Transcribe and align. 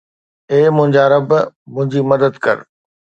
اي 0.51 0.59
منهنجا 0.75 1.03
رب، 1.13 1.29
منهنجي 1.73 2.01
مدد 2.11 2.33
ڪر 2.43 2.57